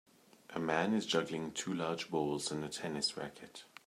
[0.49, 3.65] A man is juggling two large balls and a tennis racket.